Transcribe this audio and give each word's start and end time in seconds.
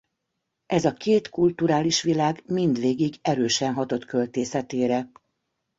Ez 0.65 0.85
a 0.85 0.93
két 0.93 1.29
kulturális 1.29 2.01
világ 2.01 2.43
mindvégig 2.45 3.15
erősen 3.21 3.73
hatott 3.73 4.05
költészetére. 4.05 5.09